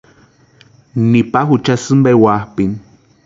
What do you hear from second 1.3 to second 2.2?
jucha sïmpa